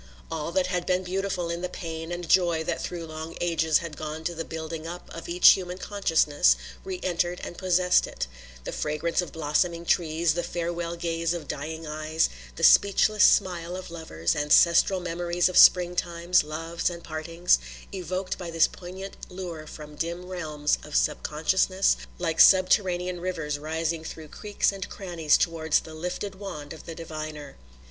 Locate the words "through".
2.81-3.05, 24.03-24.27